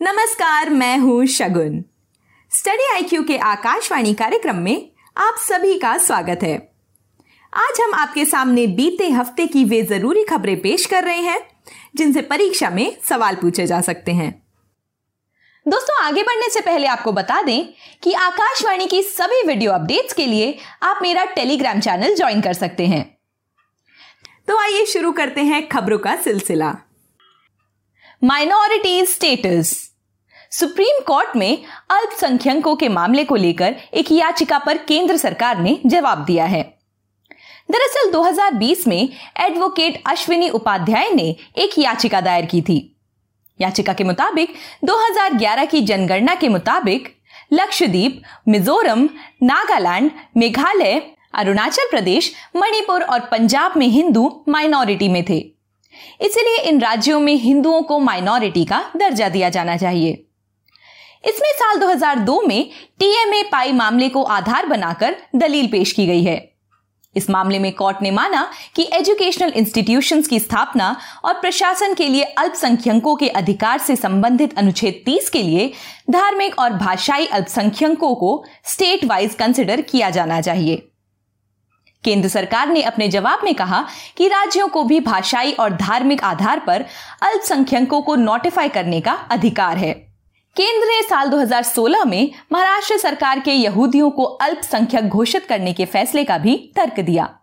नमस्कार, 0.00 0.68
मैं 0.70 0.98
हूँ 0.98 1.24
शगुन। 1.26 1.82
स्टडी 2.52 2.84
आईक्यू 2.92 3.22
के 3.24 3.38
आकाशवाणी 3.38 4.12
कार्यक्रम 4.14 4.56
में 4.56 4.90
आप 5.16 5.38
सभी 5.38 5.78
का 5.78 5.96
स्वागत 5.98 6.42
है। 6.42 6.54
आज 7.52 7.80
हम 7.80 7.94
आपके 7.94 8.24
सामने 8.24 8.66
बीते 8.66 9.08
हफ़्ते 9.10 9.46
की 9.46 9.64
वे 9.64 9.82
ज़रूरी 9.82 10.24
खबरें 10.24 10.60
पेश 10.60 10.86
कर 10.86 11.04
रहे 11.04 11.16
हैं, 11.16 11.40
जिनसे 11.96 12.22
परीक्षा 12.22 12.70
में 12.70 12.96
सवाल 13.08 13.34
पूछे 13.34 13.66
जा 13.66 13.80
सकते 13.80 14.12
हैं। 14.12 14.30
दोस्तों, 15.66 16.04
आगे 16.04 16.22
बढ़ने 16.22 16.50
से 16.50 16.60
पहले 16.60 16.86
आपको 16.86 17.12
बता 17.12 17.42
दें 17.42 17.68
कि 18.02 18.12
आकाशवाणी 18.12 18.86
की 18.86 19.02
सभी 19.02 19.46
वीडियो 19.46 19.72
अपडेट्स 19.72 20.12
के 20.12 20.26
लिए 20.26 20.58
आप 20.82 20.98
मेरा 21.02 21.24
टेलीग्राम 21.24 21.80
चैनल 21.80 22.14
ज्वाइन 22.14 22.40
कर 22.40 22.52
सकते 22.52 22.86
हैं। 22.86 23.04
तो 24.48 24.58
आइए 24.58 24.84
शुरू 24.86 25.12
करते 25.12 25.40
हैं 25.40 25.66
खबरों 25.68 25.98
का 25.98 26.16
सिलसिला। 26.16 26.76
माइनॉरिटीज 28.24 29.08
स्टेटस 29.08 29.90
सुप्रीम 30.50 31.04
कोर्ट 31.06 31.36
में 31.36 31.64
अल्पसंख्यकों 31.90 32.76
के 32.76 32.88
मामले 32.88 33.24
को 33.24 33.36
लेकर 33.36 33.76
एक 33.94 34.12
याचिका 34.12 34.58
पर 34.58 34.78
केंद्र 34.78 35.16
सरकार 35.16 35.58
ने 35.58 35.80
जवाब 35.86 36.24
दिया 36.24 36.44
है। 36.44 36.62
दरअसल 37.70 38.10
2020 38.10 38.86
में 38.86 39.08
एडवोकेट 39.40 40.02
अश्विनी 40.06 40.48
उपाध्याय 40.48 41.10
ने 41.10 41.36
एक 41.56 41.78
याचिका 41.78 42.20
दायर 42.20 42.46
की 42.46 42.62
थी। 42.62 42.96
याचिका 43.60 43.92
के 43.92 44.04
मुताबिक 44.04 44.54
2011 44.84 45.64
की 45.64 45.80
जनगणना 45.80 46.34
के 46.34 46.48
मुताबिक, 46.48 47.16
लक्षद्वीप, 47.52 48.22
मिजोरम, 48.48 49.08
नागालैंड, 49.42 50.10
मेघालय, 50.36 51.02
अरुणाचल 51.34 51.90
प्रदेश, 51.90 52.34
मणिपुर 52.56 53.02
और 53.02 53.20
पंजाब 53.20 53.76
में 53.76 53.86
हिंदू 53.86 54.44
माइनॉरिटी 54.48 55.08
में 55.08 55.24
थे। 55.28 55.57
इसलिए 56.20 56.56
इन 56.56 56.80
राज्यों 56.80 57.20
में 57.20 57.34
हिंदुओं 57.34 57.82
को 57.82 57.98
माइनॉरिटी 57.98 58.64
का 58.64 58.84
दर्जा 58.96 59.28
दिया 59.28 59.48
जाना 59.48 59.76
चाहिए। 59.76 60.24
इसमें 61.24 61.50
साल 61.52 61.78
2002 61.78 62.42
में 62.46 62.70
टीएमए 62.98 63.42
पाई 63.42 63.72
मामले 63.72 64.08
को 64.08 64.22
आधार 64.22 64.66
बनाकर 64.66 65.16
दलील 65.36 65.66
पेश 65.66 65.92
की 65.92 66.06
गई 66.06 66.24
है। 66.24 66.36
इस 67.16 67.30
मामले 67.30 67.58
में 67.58 67.72
कोर्ट 67.72 68.02
ने 68.02 68.10
माना 68.10 68.50
कि 68.76 68.88
एजुकेशनल 68.92 69.52
इंस्टीट्यूशंस 69.56 70.28
की 70.28 70.38
स्थापना 70.38 70.96
और 71.24 71.34
प्रशासन 71.34 71.94
के 71.94 72.08
लिए 72.08 72.22
अल्पसंख्यकों 72.22 73.16
के 73.16 73.28
अधिकार 73.28 73.78
से 73.78 73.96
संबंधित 73.96 74.58
अनुच्छेद 74.58 75.02
30 75.06 75.28
के 75.28 75.42
लिए 75.42 75.72
धार्मिक 76.10 76.58
और 76.58 76.72
भाषाई 76.72 77.26
अल्पसंख्यकों 77.26 78.14
को 78.14 78.44
स्टेट 78.64 79.04
वाइज 79.04 79.34
कंसिडर 79.34 79.80
किया 79.80 80.10
जाना 80.10 80.40
चाहिए। 80.40 80.88
केंद्र 82.04 82.28
सरकार 82.28 82.68
ने 82.68 82.82
अपने 82.82 83.08
जवाब 83.08 83.40
में 83.44 83.54
कहा 83.54 83.86
कि 84.16 84.28
राज्यों 84.28 84.68
को 84.68 84.84
भी 84.84 85.00
भाषाई 85.00 85.52
और 85.52 85.72
धार्मिक 85.72 86.24
आधार 86.24 86.60
पर 86.60 86.84
अल्पसंख्यकों 87.22 88.02
को 88.02 88.16
नोटिफाई 88.16 88.68
करने 88.68 89.00
का 89.00 89.12
अधिकार 89.12 89.76
है। 89.76 89.92
केंद्र 90.56 90.86
ने 90.86 91.02
साल 91.02 91.28
2016 91.28 92.04
में 92.04 92.30
महाराष्ट्र 92.52 92.96
सरकार 92.96 93.40
के 93.40 93.52
यहूदियों 93.52 94.10
को 94.10 94.24
अल्पसंख्यक 94.24 95.08
घोषित 95.08 95.46
करने 95.46 95.72
के 95.72 95.84
फैसले 95.84 96.24
का 96.24 96.38
भी 96.38 96.72
तर्क 96.76 97.00
दिया। 97.00 97.38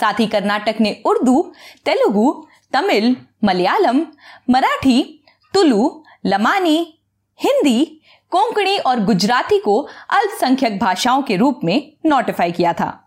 साथ 0.00 0.14
ही 0.20 0.26
कर्नाटक 0.26 0.74
ने 0.80 1.02
उर्दू, 1.06 1.52
तेलुगु, 1.84 2.46
तमिल, 2.72 3.16
मलयालम, 3.44 4.06
मराठी, 4.50 5.24
तुलु, 5.54 6.02
लमानी, 6.26 6.98
हिंदी, 7.42 8.00
कोंकणी 8.30 8.78
और 8.78 9.00
गुजराती 9.00 9.58
को 9.58 9.88
अल्पसंख्यक 10.10 10.78
भाषाओं 10.78 11.22
के 11.22 11.36
रूप 11.36 11.60
में 11.64 11.92
नोटिफाई 12.06 12.52
किया 12.52 12.72
था। 12.72 13.01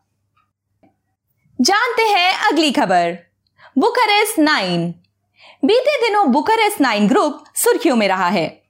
जानते 1.62 2.04
हैं 2.04 2.34
अगली 2.34 2.72
खबर। 2.72 3.18
Bucharest 3.78 4.40
nine. 4.40 4.92
बीते 5.66 6.08
दिनों 6.08 6.32
बुखारेस्ट 6.32 6.82
नाइन 6.82 7.08
ग्रुप 7.08 7.44
सुर्खियों 7.56 7.96
में 7.96 8.08
रहा 8.08 8.28
है। 8.28 8.64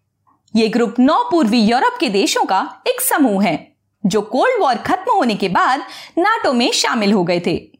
ये 0.56 0.68
ग्रुप 0.68 0.96
नौ 1.00 1.30
पूर्वी 1.32 1.60
यूरोप 1.60 1.98
के 2.00 2.10
देशों 2.10 2.44
का 2.44 2.82
एक 2.88 3.02
समूह 3.02 3.44
है, 3.44 3.76
जो 4.06 4.22
कोल्ड 4.22 4.62
वॉर 4.62 4.76
खत्म 4.76 5.12
होने 5.12 5.36
के 5.36 5.50
बाद 5.50 5.88
नाटो 6.18 6.54
में 6.54 6.72
शामिल 6.72 7.14
हो 7.14 7.24
गए 7.24 7.40
थे। 7.40 7.72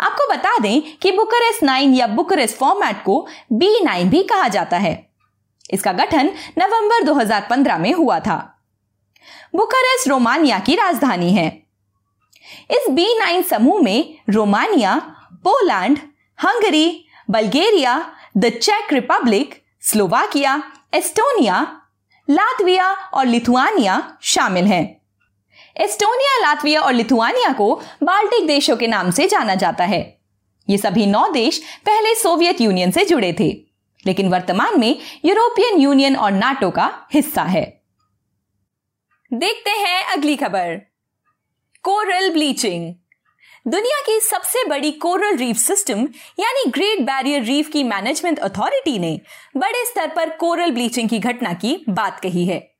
आपको 0.00 0.32
बता 0.32 0.58
दें 0.58 0.96
कि 0.96 1.12
बुकरेस्ट 1.12 1.62
नाइन 1.62 1.94
या 1.94 2.06
बुकरेस्ट 2.06 2.56
फॉर्मेट 2.56 3.04
को 3.04 3.26
बी 3.52 3.80
नाइन 3.84 4.10
भी 4.10 4.22
कहा 4.22 4.48
जाता 4.48 4.76
है। 4.76 5.10
इसका 5.70 5.92
गठन 5.92 6.30
नवंबर 6.58 7.02
2015 7.02 7.78
में 7.78 7.92
हुआ 7.92 8.20
था। 8.20 8.62
बुकारेस्ट 9.54 10.08
रोमानिया 10.08 10.58
की 10.58 10.74
राजधानी 10.74 11.32
है। 11.32 11.61
इस 12.72 12.90
बी 12.90 13.18
नाइन 13.18 13.42
समूह 13.42 13.82
में 13.82 14.18
Romania, 14.30 14.96
Poland, 15.44 15.98
Hungary, 16.44 17.04
Bulgaria, 17.30 18.12
the 18.36 18.48
check 18.48 18.92
Republic, 18.92 19.62
Slovakia, 19.80 20.62
Estonia, 20.94 21.80
Latvia 22.30 22.92
और 22.92 23.26
लिथुआनिया 23.26 24.18
शामिल 24.22 24.64
हैं। 24.64 25.02
एस्टोनिया, 25.76 26.38
लातविया 26.38 26.80
और 26.80 26.92
लिथुआनिया 26.92 27.52
को 27.52 27.80
बाल्टिक 28.02 28.46
देशों 28.46 28.76
के 28.76 28.86
नाम 28.86 29.10
से 29.10 29.26
जाना 29.28 29.54
जाता 29.54 29.84
है। 29.84 30.20
ये 30.68 30.78
सभी 30.78 31.06
नौ 31.06 31.28
देश 31.32 31.62
पहले 31.86 32.14
सोवियत 32.14 32.60
यूनियन 32.60 32.90
से 32.90 33.04
जुड़े 33.04 33.32
थे, 33.40 33.50
लेकिन 34.06 34.28
वर्तमान 34.28 34.80
में 34.80 34.98
यूरोपियन 35.24 35.80
यूनियन 35.80 36.16
और 36.16 36.32
नाटो 36.32 36.70
का 36.70 37.06
हिस्सा 37.12 37.42
है। 37.42 37.82
देखते 39.32 39.70
हैं 39.70 40.04
अगली 40.04 40.36
खबर। 40.36 40.91
Coral 41.84 42.30
bleaching. 42.30 42.94
दुनिया 43.68 44.00
की 44.00 44.20
सबसे 44.20 44.64
बड़ी 44.64 44.90
कोरल 44.90 45.36
रीफ 45.36 45.56
सिस्टम, 45.56 46.08
यानी 46.40 46.70
ग्रेट 46.70 47.00
बैरियर 47.00 47.42
रीफ 47.42 47.68
की 47.68 47.84
मैनेजमेंट 47.84 48.38
अथॉरिटी 48.38 48.98
ने 48.98 49.20
बड़े 49.56 49.86
स्तर 49.86 50.08
पर 50.08 50.30
कोरल 50.30 50.70
ब्लीचिंग 50.70 51.08
की 51.08 51.18
घटना 51.18 51.52
की 51.52 51.84
बात 51.88 52.20
कही 52.20 52.46
है। 52.46 52.74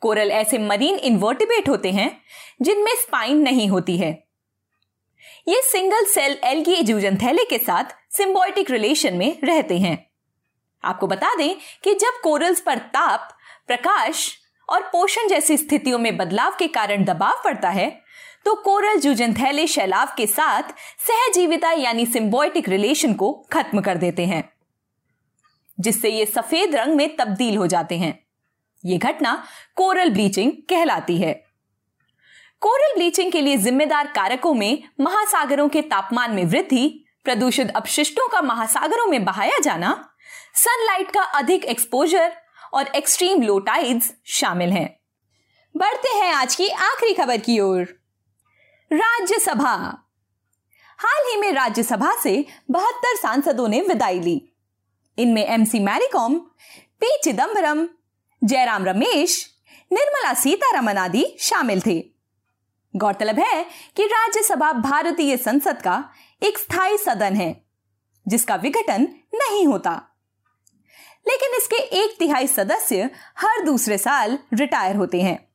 कोरल 0.00 0.30
ऐसे 0.30 0.58
मरीन 0.58 0.96
इन्वर्टिबेट 0.96 1.68
होते 1.68 1.92
हैं, 1.92 2.20
जिनमें 2.62 2.94
स्पाइन 2.94 3.36
नहीं 3.36 3.68
होती 3.68 3.98
है। 3.98 4.24
ये 5.48 5.62
सिंगल 5.62 6.04
सेल 6.04 6.38
एल्गी 6.44 6.82
जूजनथैले 6.82 7.44
के 7.44 7.58
साथ 7.58 7.84
सिंबोटिक 8.16 8.70
रिलेशन 8.70 9.14
में 9.14 9.38
रहते 9.44 9.78
हैं। 9.78 10.10
आपको 10.84 11.06
बता 11.06 11.34
दें 11.34 11.56
कि 11.84 11.94
जब 11.94 12.20
कोरल्स 12.22 12.60
पर 12.60 12.78
ताप, 12.78 13.38
प्रकाश 13.66 14.37
और 14.68 14.82
पोषण 14.82 15.28
जैसी 15.28 15.56
स्थितियों 15.56 15.98
में 15.98 16.16
बदलाव 16.16 16.56
के 16.58 16.66
कारण 16.68 17.04
दबाव 17.04 17.40
पड़ता 17.44 17.70
है 17.70 17.88
तो 18.46 18.54
कोरल 18.54 18.98
जुजनथैले 19.00 19.66
शैलाव 19.66 20.12
के 20.16 20.26
साथ 20.26 20.70
सहजीविता 21.06 21.70
यानी 21.72 22.06
सिंबोइटिक 22.06 22.68
रिलेशन 22.68 23.14
को 23.14 23.32
खत्म 23.52 23.80
कर 23.80 23.96
देते 23.96 24.24
हैं, 24.26 24.48
जिससे 25.78 26.10
ये 26.10 26.26
सफ़ेद 26.26 26.74
रंग 26.74 26.96
में 26.96 27.16
तब्दील 27.16 27.56
हो 27.56 27.66
जाते 27.66 27.98
हैं। 27.98 28.18
ये 28.84 28.98
घटना 28.98 29.42
कोरल 29.76 30.10
ब्लीचिंग 30.10 30.52
कहलाती 30.70 31.16
है। 31.18 31.32
कोरल 32.62 32.94
ब्लीचिंग 32.94 33.32
के 33.32 33.40
लिए 33.40 33.56
जिम्मेदार 33.56 34.06
कारकों 34.06 34.54
में 34.54 34.82
महासागरों 35.00 35.68
के 35.68 35.82
तापमान 35.82 36.34
में 36.34 36.44
वृद्धि, 36.44 37.04
प्रदूषित 37.24 37.70
अपशिष्टों 37.70 38.28
का 38.28 38.42
महासागरों 38.42 39.06
में 39.06 39.24
बहाया 39.24 39.58
जाना 39.58 39.92
सनलाइट 40.56 41.10
का 41.10 41.22
अधिक 41.22 41.64
एक्सपोजर 41.64 42.32
और 42.72 42.86
एक्सट्रीम 42.86 43.42
लो 43.42 43.58
टाइड्स 43.58 44.12
शामिल 44.24 44.70
हैं। 44.70 45.00
बढ़ते 45.76 46.08
हैं 46.08 46.32
आज 46.34 46.54
की 46.54 46.68
आखिरी 46.68 47.14
खबर 47.14 47.36
की 47.36 47.60
ओर। 47.60 47.82
राज्यसभा। 48.92 49.74
हाल 50.98 51.30
ही 51.30 51.36
में 51.36 51.52
राज्यसभा 51.52 52.20
से 52.22 52.44
बहत्तर 52.70 53.16
सांसदों 53.16 53.68
ने 53.68 53.80
विदाई 53.80 54.20
ली। 54.20 54.52
इनमें 55.18 55.46
एमसी 55.46 55.78
मैरीकॉम 55.78 56.38
पी 57.00 57.18
चिदम्बरम 57.24 57.88
जयराम 58.44 58.84
रमेश, 58.84 59.50
निर्मला 59.92 60.34
सीतारमन 60.34 60.98
आदि 60.98 61.36
शामिल 61.40 61.82
थे। 61.86 62.04
गौरतलब 62.96 63.38
है 63.38 63.66
कि 63.96 64.04
राज्यसभा 64.04 64.72
भारतीय 64.72 65.36
संसद 65.36 65.82
का 65.82 66.10
एक 66.42 66.58
स्थायी 66.58 66.98
सदन 66.98 67.34
है, 67.34 67.64
जिसका 68.28 68.56
विघटन 68.56 69.08
नहीं 69.34 69.66
होता। 69.66 70.17
लेकिन 71.28 71.56
इसके 71.56 71.76
एक 71.76 72.16
तिहाई 72.18 72.46
सदस्य 72.46 73.10
हर 73.38 73.64
दूसरे 73.64 73.98
साल 73.98 74.38
रिटायर 74.54 74.96
होते 74.96 75.22
हैं। 75.22 75.48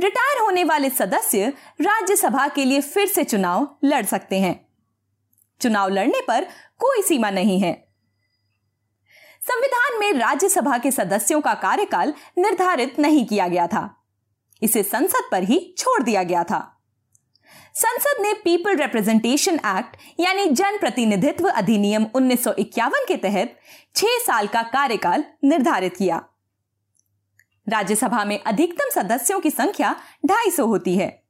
रिटायर 0.00 0.40
होने 0.40 0.64
वाले 0.64 0.90
सदस्य 0.90 1.48
राज्यसभा 1.80 2.48
के 2.48 2.64
लिए 2.64 2.80
फिर 2.80 3.06
से 3.06 3.24
चुनाव 3.24 3.76
लड़ 3.84 4.04
सकते 4.04 4.38
हैं। 4.38 4.68
चुनाव 5.60 5.88
लड़ने 5.88 6.20
पर 6.28 6.44
कोई 6.78 7.02
सीमा 7.02 7.30
नहीं 7.30 7.60
है। 7.60 7.88
संविधान 9.40 10.00
में 10.00 10.12
राज्यसभा 10.12 10.78
के 10.78 10.90
सदस्यों 10.90 11.40
का 11.40 11.54
कार्यकाल 11.54 12.14
निर्धारित 12.38 12.98
नहीं 12.98 13.26
किया 13.26 13.48
गया 13.48 13.66
था। 13.66 14.04
इसे 14.62 14.82
संसद 14.82 15.28
पर 15.32 15.42
ही 15.42 15.74
छोड़ 15.78 16.02
दिया 16.02 16.22
गया 16.22 16.44
था। 16.44 16.73
संसद 17.74 18.22
ने 18.22 18.32
पीपल 18.32 18.76
रिप्रेजेंटेशन 18.76 19.54
एक्ट 19.54 19.96
यानी 20.20 20.46
जन 20.46 20.78
प्रतिनिधित्व 20.78 21.48
अधिनियम 21.48 22.06
उन्नीस 22.14 22.44
सौ 22.44 22.52
इक्यावन 22.52 23.04
के 23.08 23.16
तहत 23.16 23.56
छह 23.96 24.06
साल 24.06 24.46
का 24.46 24.62
कार्यकाल 24.62 25.24
निर्धारित 25.44 25.96
किया। 25.96 26.24
राज्यसभा 27.68 28.24
में 28.24 28.42
अधिकतम 28.42 28.90
सदस्यों 28.90 29.40
की 29.40 29.50
संख्या 29.50 29.96
250 30.24 30.60
होती 30.60 30.96
है। 30.96 31.22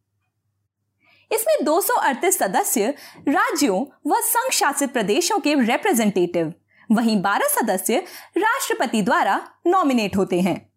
इसमें 1.32 1.65
दो 1.65 1.81
सौ 1.81 1.94
अड़तीस 1.94 2.38
सदस्य 2.38 2.94
राज्यों 3.29 3.85
व 4.06 4.20
संघ 4.20 4.53
शासित 4.53 4.93
प्रदेशों 4.93 5.38
के 5.38 5.55
रिप्रेजेंटेटिव 5.55 6.53
वहीं 6.93 7.23
12 7.23 7.49
सदस्य 7.49 7.99
राष्ट्रपति 8.38 9.03
द्वारा 9.03 9.49
नॉमिनेट 9.67 10.17
होते 10.17 10.41
हैं। 10.41 10.73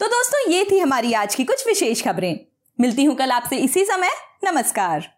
तो 0.00 0.06
दोस्तों, 0.06 0.52
ये 0.52 0.64
थी 0.70 0.78
हमारी 0.78 1.12
आज 1.12 1.34
की 1.34 1.44
कुछ 1.44 1.66
विशेष 1.66 2.04
खबरें। 2.04 2.46
मिलती 2.78 3.04
हूँ 3.04 3.16
कल 3.16 3.30
आपसे 3.30 3.56
इसी 3.56 3.84
समय। 3.84 4.10
नमस्कार। 4.44 5.17